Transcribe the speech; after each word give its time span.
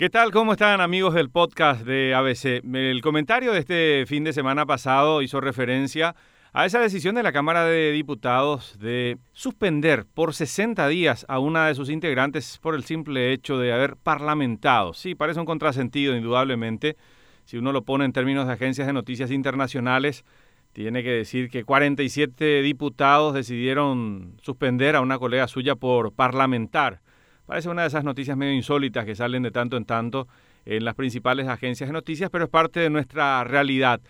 ¿Qué 0.00 0.10
tal? 0.10 0.30
¿Cómo 0.30 0.52
están 0.52 0.80
amigos 0.80 1.12
del 1.12 1.28
podcast 1.28 1.84
de 1.84 2.14
ABC? 2.14 2.62
El 2.72 3.00
comentario 3.02 3.52
de 3.52 3.58
este 3.58 4.04
fin 4.06 4.22
de 4.22 4.32
semana 4.32 4.64
pasado 4.64 5.22
hizo 5.22 5.40
referencia 5.40 6.14
a 6.52 6.66
esa 6.66 6.78
decisión 6.78 7.16
de 7.16 7.24
la 7.24 7.32
Cámara 7.32 7.64
de 7.64 7.90
Diputados 7.90 8.78
de 8.78 9.18
suspender 9.32 10.06
por 10.06 10.34
60 10.34 10.86
días 10.86 11.26
a 11.28 11.40
una 11.40 11.66
de 11.66 11.74
sus 11.74 11.90
integrantes 11.90 12.58
por 12.58 12.76
el 12.76 12.84
simple 12.84 13.32
hecho 13.32 13.58
de 13.58 13.72
haber 13.72 13.96
parlamentado. 13.96 14.94
Sí, 14.94 15.16
parece 15.16 15.40
un 15.40 15.46
contrasentido, 15.46 16.14
indudablemente. 16.14 16.96
Si 17.44 17.56
uno 17.56 17.72
lo 17.72 17.82
pone 17.82 18.04
en 18.04 18.12
términos 18.12 18.46
de 18.46 18.52
agencias 18.52 18.86
de 18.86 18.92
noticias 18.92 19.32
internacionales, 19.32 20.24
tiene 20.72 21.02
que 21.02 21.10
decir 21.10 21.50
que 21.50 21.64
47 21.64 22.62
diputados 22.62 23.34
decidieron 23.34 24.36
suspender 24.42 24.94
a 24.94 25.00
una 25.00 25.18
colega 25.18 25.48
suya 25.48 25.74
por 25.74 26.12
parlamentar. 26.12 27.00
Parece 27.48 27.70
una 27.70 27.80
de 27.80 27.88
esas 27.88 28.04
noticias 28.04 28.36
medio 28.36 28.52
insólitas 28.52 29.06
que 29.06 29.14
salen 29.14 29.42
de 29.42 29.50
tanto 29.50 29.78
en 29.78 29.86
tanto 29.86 30.28
en 30.66 30.84
las 30.84 30.94
principales 30.94 31.48
agencias 31.48 31.88
de 31.88 31.94
noticias, 31.94 32.28
pero 32.28 32.44
es 32.44 32.50
parte 32.50 32.78
de 32.78 32.90
nuestra 32.90 33.42
realidad. 33.42 34.02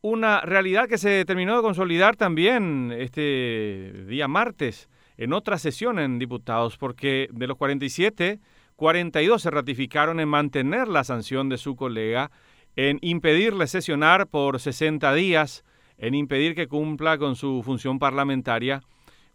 Una 0.00 0.40
realidad 0.40 0.88
que 0.88 0.98
se 0.98 1.24
terminó 1.24 1.54
de 1.54 1.62
consolidar 1.62 2.16
también 2.16 2.92
este 2.98 4.06
día 4.08 4.26
martes 4.26 4.88
en 5.16 5.32
otra 5.32 5.56
sesión 5.56 6.00
en 6.00 6.18
diputados, 6.18 6.76
porque 6.78 7.28
de 7.30 7.46
los 7.46 7.56
47, 7.58 8.40
42 8.74 9.40
se 9.40 9.50
ratificaron 9.52 10.18
en 10.18 10.28
mantener 10.28 10.88
la 10.88 11.04
sanción 11.04 11.48
de 11.48 11.58
su 11.58 11.76
colega, 11.76 12.32
en 12.74 12.98
impedirle 13.02 13.68
sesionar 13.68 14.26
por 14.26 14.58
60 14.58 15.14
días, 15.14 15.64
en 15.96 16.16
impedir 16.16 16.56
que 16.56 16.66
cumpla 16.66 17.18
con 17.18 17.36
su 17.36 17.62
función 17.62 18.00
parlamentaria, 18.00 18.80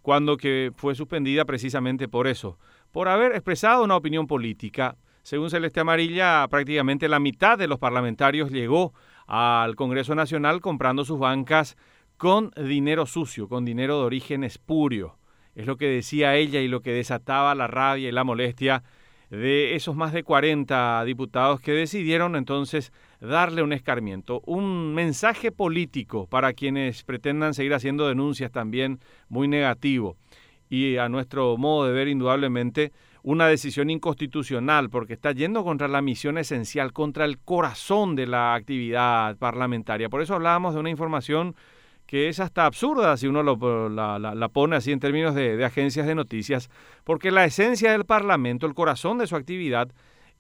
cuando 0.02 0.36
que 0.36 0.74
fue 0.76 0.94
suspendida 0.94 1.46
precisamente 1.46 2.10
por 2.10 2.28
eso, 2.28 2.60
por 2.96 3.10
haber 3.10 3.34
expresado 3.34 3.84
una 3.84 3.98
opinión 3.98 4.26
política. 4.26 4.96
Según 5.22 5.50
Celeste 5.50 5.82
Amarilla, 5.82 6.48
prácticamente 6.48 7.10
la 7.10 7.20
mitad 7.20 7.58
de 7.58 7.68
los 7.68 7.78
parlamentarios 7.78 8.52
llegó 8.52 8.94
al 9.28 9.76
Congreso 9.76 10.16
Nacional 10.16 10.62
comprando 10.62 11.04
sus 11.04 11.20
bancas 11.20 11.76
con 12.16 12.52
dinero 12.52 13.06
sucio, 13.06 13.50
con 13.50 13.66
dinero 13.66 14.00
de 14.00 14.06
origen 14.06 14.46
espurio. 14.46 15.18
Es 15.56 15.66
lo 15.66 15.76
que 15.76 15.90
decía 15.90 16.38
ella 16.38 16.62
y 16.62 16.70
lo 16.70 16.80
que 16.80 16.94
desataba 16.94 17.54
la 17.54 17.68
rabia 17.68 18.08
y 18.08 18.14
la 18.14 18.24
molestia 18.24 18.82
de 19.30 19.76
esos 19.76 19.98
más 19.98 20.14
de 20.14 20.24
40 20.24 21.04
diputados 21.04 21.60
que 21.60 21.74
decidieron 21.74 22.38
entonces 22.38 22.94
darle 23.20 23.62
un 23.62 23.74
escarmiento, 23.74 24.42
un 24.46 24.94
mensaje 24.94 25.52
político 25.52 26.28
para 26.28 26.54
quienes 26.54 27.04
pretendan 27.04 27.56
seguir 27.56 27.74
haciendo 27.74 28.08
denuncias 28.08 28.54
también 28.54 29.02
muy 29.28 29.50
negativo 29.50 30.16
y 30.70 30.98
a 30.98 31.10
nuestro 31.10 31.58
modo 31.58 31.88
de 31.88 31.94
ver 31.94 32.08
indudablemente 32.08 32.92
una 33.24 33.48
decisión 33.48 33.90
inconstitucional 33.90 34.90
porque 34.90 35.14
está 35.14 35.32
yendo 35.32 35.64
contra 35.64 35.88
la 35.88 36.02
misión 36.02 36.38
esencial, 36.38 36.94
contra 36.94 37.26
el 37.26 37.40
corazón 37.40 38.16
de 38.16 38.28
la 38.28 38.54
actividad 38.54 39.36
parlamentaria. 39.38 40.10
Por 40.10 40.22
eso 40.22 40.36
hablábamos 40.36 40.74
de 40.74 40.80
una 40.80 40.92
información 40.92 41.56
que 42.06 42.30
es 42.30 42.40
hasta 42.40 42.66
absurda 42.66 43.18
si 43.18 43.26
uno 43.26 43.42
lo, 43.42 43.90
la, 43.90 44.50
pone 44.50 44.76
así 44.76 44.92
en 44.92 45.00
términos 45.00 45.34
de, 45.34 45.58
de 45.58 45.66
agencias 45.66 46.06
de 46.06 46.14
noticias, 46.14 46.70
porque 47.04 47.32
la 47.32 47.46
esencia 47.46 47.92
del 47.92 48.06
Parlamento, 48.06 48.68
el 48.68 48.76
corazón 48.76 49.18
de 49.18 49.26
su 49.26 49.36
actividad, 49.36 49.90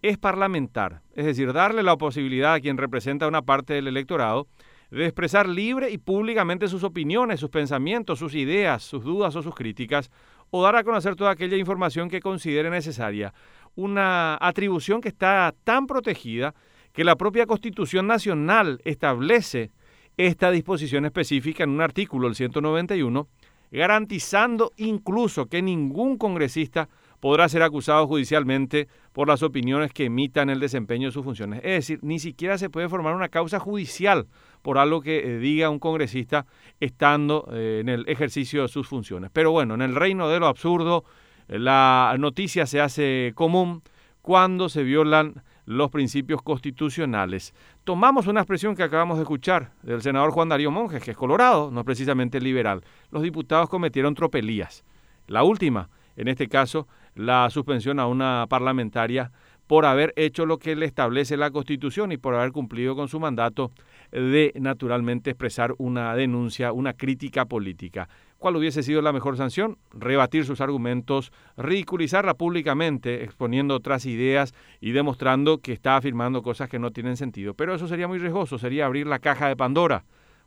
es 0.03 0.19
parlamentar, 0.19 1.01
es 1.15 1.25
decir, 1.25 1.51
darle 1.53 1.81
la 1.81 1.97
posibilidad 1.97 2.53
a 2.53 2.59
quien 2.59 2.77
representa 2.77 3.27
una 3.27 3.41
parte 3.41 3.73
del 3.73 3.87
electorado 3.87 4.47
de 4.91 5.05
expresar 5.05 5.47
libre 5.47 5.89
y 5.89 5.97
públicamente 5.97 6.67
sus 6.67 6.83
opiniones, 6.83 7.39
sus 7.39 7.49
pensamientos, 7.49 8.19
sus 8.19 8.35
ideas, 8.35 8.83
sus 8.83 9.03
dudas 9.03 9.35
o 9.35 9.41
sus 9.41 9.55
críticas, 9.55 10.11
o 10.51 10.63
dar 10.63 10.75
a 10.75 10.83
conocer 10.83 11.15
toda 11.15 11.31
aquella 11.31 11.57
información 11.57 12.09
que 12.09 12.21
considere 12.21 12.69
necesaria. 12.69 13.33
Una 13.75 14.37
atribución 14.39 15.01
que 15.01 15.09
está 15.09 15.53
tan 15.63 15.87
protegida 15.87 16.53
que 16.93 17.03
la 17.03 17.15
propia 17.15 17.45
Constitución 17.45 18.07
Nacional 18.07 18.79
establece 18.85 19.71
esta 20.17 20.49
disposición 20.51 21.05
específica 21.05 21.63
en 21.63 21.71
un 21.71 21.81
artículo, 21.81 22.27
el 22.27 22.35
191, 22.35 23.27
garantizando 23.71 24.71
incluso 24.77 25.47
que 25.47 25.61
ningún 25.61 26.17
congresista 26.17 26.87
podrá 27.25 27.49
ser 27.49 27.63
acusado 27.63 28.05
judicialmente 28.05 28.87
por 29.11 29.27
las 29.27 29.41
opiniones 29.41 29.91
que 29.91 30.05
emitan 30.05 30.51
el 30.51 30.59
desempeño 30.59 31.07
de 31.07 31.11
sus 31.11 31.23
funciones. 31.23 31.59
Es 31.63 31.71
decir, 31.71 31.99
ni 32.03 32.19
siquiera 32.19 32.59
se 32.59 32.69
puede 32.69 32.87
formar 32.87 33.15
una 33.15 33.29
causa 33.29 33.59
judicial 33.59 34.27
por 34.61 34.77
algo 34.77 35.01
que 35.01 35.17
eh, 35.17 35.39
diga 35.39 35.71
un 35.71 35.79
congresista 35.79 36.45
estando 36.79 37.49
eh, 37.51 37.79
en 37.81 37.89
el 37.89 38.07
ejercicio 38.07 38.61
de 38.61 38.67
sus 38.67 38.87
funciones. 38.87 39.31
Pero 39.33 39.49
bueno, 39.49 39.73
en 39.73 39.81
el 39.81 39.95
reino 39.95 40.29
de 40.29 40.39
lo 40.39 40.45
absurdo, 40.45 41.03
eh, 41.47 41.57
la 41.57 42.15
noticia 42.19 42.67
se 42.67 42.79
hace 42.79 43.31
común 43.33 43.81
cuando 44.21 44.69
se 44.69 44.83
violan 44.83 45.41
los 45.65 45.89
principios 45.89 46.43
constitucionales. 46.43 47.55
Tomamos 47.85 48.27
una 48.27 48.41
expresión 48.41 48.75
que 48.75 48.83
acabamos 48.83 49.17
de 49.17 49.23
escuchar 49.23 49.71
del 49.81 50.03
senador 50.03 50.29
Juan 50.29 50.49
Darío 50.49 50.69
Monjes, 50.69 51.01
que 51.01 51.09
es 51.09 51.17
colorado, 51.17 51.71
no 51.71 51.83
precisamente 51.83 52.39
liberal. 52.39 52.83
Los 53.09 53.23
diputados 53.23 53.67
cometieron 53.67 54.13
tropelías. 54.13 54.85
La 55.25 55.41
última, 55.41 55.89
en 56.15 56.27
este 56.27 56.47
caso, 56.47 56.87
la 57.15 57.49
suspensión 57.49 57.99
a 57.99 58.07
una 58.07 58.45
parlamentaria 58.49 59.31
por 59.67 59.85
haber 59.85 60.13
hecho 60.15 60.45
lo 60.45 60.59
que 60.59 60.75
le 60.75 60.85
establece 60.85 61.37
la 61.37 61.51
Constitución 61.51 62.11
y 62.11 62.17
por 62.17 62.35
haber 62.35 62.51
cumplido 62.51 62.95
con 62.95 63.07
su 63.07 63.19
mandato 63.19 63.71
de 64.11 64.53
naturalmente 64.59 65.31
expresar 65.31 65.73
una 65.77 66.15
denuncia, 66.15 66.71
una 66.71 66.93
crítica 66.93 67.45
política. 67.45 68.07
¿Cuál 68.37 68.57
hubiese 68.57 68.83
sido 68.83 69.01
la 69.01 69.11
mejor 69.11 69.37
sanción? 69.37 69.77
Rebatir 69.91 70.45
sus 70.45 70.61
argumentos, 70.61 71.31
ridiculizarla 71.57 72.35
públicamente, 72.35 73.23
exponiendo 73.23 73.75
otras 73.75 74.05
ideas 74.05 74.53
y 74.79 74.91
demostrando 74.91 75.57
que 75.57 75.73
está 75.73 75.97
afirmando 75.97 76.43
cosas 76.43 76.69
que 76.69 76.77
no 76.77 76.91
tienen 76.91 77.17
sentido. 77.17 77.55
Pero 77.55 77.73
eso 77.73 77.87
sería 77.87 78.07
muy 78.07 78.19
riesgoso, 78.19 78.59
sería 78.59 78.85
abrir 78.85 79.07
la 79.07 79.19
caja 79.19 79.47
de 79.47 79.55
Pandora, 79.55 80.03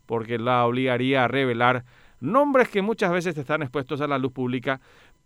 porque 0.07 0.39
la 0.39 0.65
obligaría 0.65 1.25
a 1.25 1.29
revelar 1.29 1.85
nombres 2.21 2.69
que 2.69 2.83
muchas 2.83 3.13
veces 3.13 3.37
están 3.37 3.63
expuestos 3.63 4.01
a 4.01 4.07
la 4.07 4.19
luz 4.19 4.33
pública, 4.33 4.81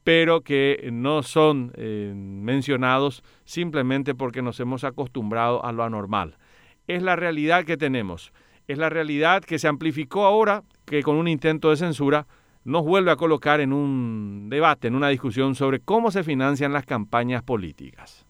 pero 0.04 0.41
que 0.41 0.88
no 0.92 1.22
son 1.22 1.72
eh, 1.76 2.12
mencionados 2.14 3.22
simplemente 3.44 4.14
porque 4.14 4.42
nos 4.42 4.58
hemos 4.60 4.84
acostumbrado 4.84 5.64
a 5.64 5.72
lo 5.72 5.84
anormal. 5.84 6.36
Es 6.88 7.03
la 7.03 7.16
realidad 7.16 7.64
que 7.64 7.76
tenemos, 7.76 8.32
es 8.66 8.78
la 8.78 8.88
realidad 8.88 9.42
que 9.42 9.58
se 9.58 9.69
amplificó 9.69 10.25
ahora, 10.25 10.62
que 10.84 11.03
con 11.03 11.16
un 11.16 11.28
intento 11.28 11.70
de 11.70 11.76
censura 11.76 12.26
nos 12.64 12.84
vuelve 12.84 13.10
a 13.10 13.16
colocar 13.16 13.60
en 13.60 13.72
un 13.72 14.48
debate, 14.48 14.88
en 14.88 14.94
una 14.94 15.09
discusión 15.09 15.54
sobre 15.54 15.80
cómo 15.80 16.10
se 16.10 16.22
financian 16.22 16.72
las 16.72 16.86
campañas 16.86 17.42
políticas. 17.42 18.26